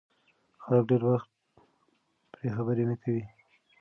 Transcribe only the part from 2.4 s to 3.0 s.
خبرې نه